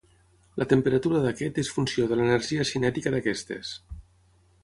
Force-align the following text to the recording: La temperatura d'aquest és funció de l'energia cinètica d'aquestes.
La 0.61 0.65
temperatura 0.69 1.19
d'aquest 1.25 1.59
és 1.65 1.69
funció 1.75 2.07
de 2.13 2.17
l'energia 2.19 2.67
cinètica 2.71 3.13
d'aquestes. 3.17 3.77